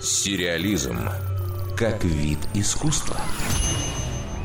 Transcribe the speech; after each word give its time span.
Сериализм 0.00 0.98
как 1.76 2.04
вид 2.04 2.38
искусства. 2.54 3.16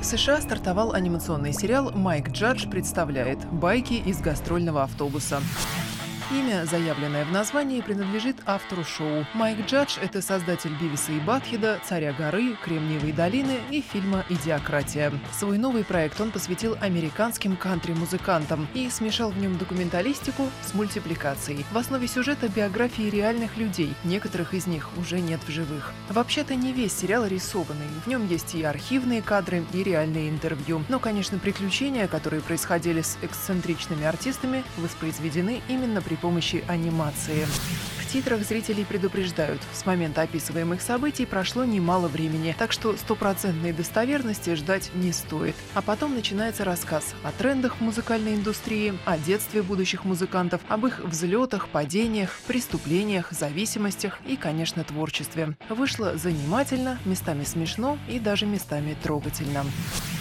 В 0.02 0.06
США 0.06 0.40
стартовал 0.40 0.94
анимационный 0.94 1.52
сериал 1.52 1.92
«Майк 1.92 2.29
Джадж 2.29 2.70
представляет. 2.70 3.39
Байки 3.51 3.96
из 3.96 4.21
гастрольного 4.21 4.83
автобуса». 4.83 5.41
Имя, 6.32 6.66
заявленное 6.66 7.24
в 7.24 7.32
названии, 7.32 7.82
принадлежит 7.82 8.38
автору 8.48 8.84
шоу. 8.84 9.28
Майк 9.36 9.64
Джадж– 9.68 10.00
это 10.02 10.23
создатель 10.23 10.71
Бивиса 10.82 11.12
и 11.12 11.20
Батхеда, 11.20 11.80
Царя 11.88 12.14
горы, 12.14 12.58
Кремниевой 12.64 13.12
долины 13.12 13.59
и 13.70 13.80
фильма 13.80 14.26
«Идиократия». 14.30 15.14
Свой 15.32 15.59
новый 15.59 15.84
проект 15.84 16.20
он 16.20 16.32
посвятил 16.32 16.77
американским 16.82 17.55
кантри-музыкантам 17.55 18.68
и 18.73 18.90
смешал 18.90 19.30
в 19.30 19.38
нем 19.38 19.55
документалистику 19.59 20.50
с 20.66 20.73
мультипликацией. 20.73 21.64
В 21.72 21.77
основе 21.77 22.08
сюжета 22.08 22.48
биографии 22.48 23.07
реальных 23.07 23.57
людей, 23.57 23.94
некоторых 24.04 24.55
из 24.55 24.66
них 24.66 24.89
уже 24.98 25.20
нет 25.20 25.42
в 25.46 25.52
живых. 25.52 25.94
Вообще-то 26.10 26.55
не 26.55 26.73
весь 26.73 26.94
сериал 26.94 27.27
рисованный, 27.27 27.85
в 28.04 28.07
нем 28.07 28.27
есть 28.27 28.55
и 28.55 28.63
архивные 28.63 29.21
кадры, 29.21 29.63
и 29.73 29.84
реальные 29.84 30.30
интервью. 30.30 30.84
Но, 30.90 30.98
конечно, 30.98 31.38
приключения, 31.38 32.07
которые 32.07 32.41
происходили 32.41 33.04
с 33.04 33.20
эксцентричными 33.21 34.05
артистами, 34.05 34.63
воспроизведены 34.77 35.62
именно 35.68 36.02
при 36.02 36.15
при 36.16 36.22
помощи 36.22 36.64
анимации. 36.68 37.46
В 38.00 38.12
титрах 38.12 38.44
зрителей 38.44 38.86
предупреждают, 38.86 39.62
с 39.74 39.86
момента 39.86 40.22
описываемых 40.22 40.82
событий 40.82 41.26
прошло 41.26 41.66
немало 41.66 42.08
времени, 42.08 42.55
так 42.58 42.72
что 42.72 42.96
стопроцентной 42.96 43.74
достоверности 43.74 44.55
ждать 44.55 44.91
не 44.94 45.12
стоит. 45.12 45.55
А 45.74 45.82
потом 45.82 46.16
начинается 46.16 46.64
рассказ 46.64 47.14
о 47.24 47.32
трендах 47.32 47.78
в 47.78 47.82
музыкальной 47.82 48.36
индустрии, 48.36 48.94
о 49.05 49.18
детстве 49.18 49.62
будущих 49.62 50.05
музыкантов, 50.05 50.62
об 50.70 50.86
их 50.86 51.00
взлетах, 51.00 51.68
падениях, 51.68 52.40
преступлениях, 52.48 53.32
зависимостях 53.32 54.20
и, 54.26 54.38
конечно, 54.38 54.86
творчестве. 54.86 55.58
Вышло 55.68 56.16
занимательно, 56.16 57.00
местами 57.04 57.44
смешно 57.44 57.98
и 58.07 58.20
даже 58.20 58.46
местами 58.46 58.96
трогательно. 59.04 59.66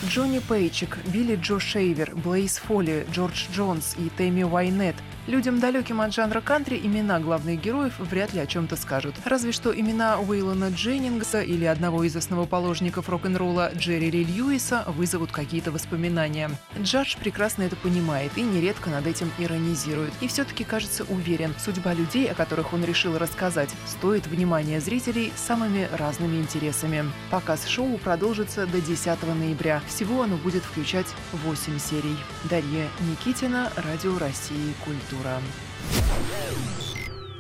Джонни 0.09 0.41
Пейчик, 0.41 0.99
Билли 1.07 1.37
Джо 1.37 1.61
Шейвер, 1.61 2.15
Блейз 2.17 2.59
Фолли, 2.59 3.07
Джордж 3.13 3.45
Джонс 3.53 3.95
и 3.99 4.09
Тэмми 4.09 4.43
Уайнет 4.43 4.97
Людям, 5.27 5.59
далеким 5.59 6.03
от 6.03 6.13
жанра 6.13 6.43
кантри, 6.43 6.79
имена 6.85 7.19
главных 7.19 7.59
героев 7.59 7.95
вряд 7.99 8.35
ли 8.35 8.41
о 8.41 8.47
чем-то 8.47 8.77
скажут. 8.77 9.15
Разве 9.25 9.53
что 9.53 9.79
имена 9.79 10.19
Уэйлона 10.19 10.69
Дженнингса 10.69 11.41
или 11.41 11.65
одного 11.65 12.05
из 12.05 12.15
основоположников 12.15 13.09
рок-н-ролла 13.09 13.73
Джерри 13.75 14.11
Ли 14.11 14.25
Льюиса 14.25 14.85
вызовут 14.87 15.33
какие-то 15.33 15.73
воспоминания. 15.73 16.51
Джадж 16.79 17.17
прекрасно 17.19 17.63
это 17.63 17.75
понимает 17.77 18.37
и 18.37 18.43
нередко 18.43 18.91
над 18.91 19.07
этим 19.07 19.31
иронизирует. 19.39 20.13
И 20.21 20.29
все-таки 20.29 20.63
кажется 20.63 21.05
уверен, 21.05 21.55
судьба 21.59 21.95
людей, 21.95 22.27
о 22.27 22.35
которых 22.35 22.75
он 22.75 22.85
решил 22.85 23.17
рассказать, 23.17 23.71
стоит 23.87 24.27
внимания 24.27 24.79
зрителей 24.79 25.33
самыми 25.37 25.89
разными 25.93 26.37
интересами. 26.37 27.05
Показ 27.31 27.67
шоу 27.67 27.97
продолжится 27.97 28.67
до 28.67 28.79
10 28.79 29.23
ноября. 29.23 29.81
Всего 29.87 30.23
оно 30.23 30.37
будет 30.37 30.65
включать 30.65 31.07
8 31.33 31.79
серий. 31.79 32.17
Дарья 32.51 32.89
Никитина, 33.11 33.73
Радио 33.77 34.19
России, 34.19 34.75
Культура. 35.15 35.41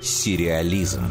Сериализм. 0.00 1.04